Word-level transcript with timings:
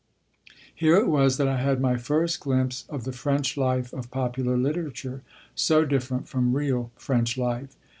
Here 0.73 0.95
it 0.95 1.07
was 1.07 1.37
that 1.37 1.47
I 1.47 1.57
had 1.61 1.79
my 1.79 1.95
first 1.95 2.39
glimpse 2.39 2.85
of 2.89 3.03
the 3.03 3.11
French 3.11 3.55
life 3.55 3.93
of 3.93 4.09
popular 4.09 4.57
literature, 4.57 5.21
so 5.53 5.85
different 5.85 6.27
from 6.27 6.55
real 6.57 6.89
French 6.97 7.37
life. 7.37 7.75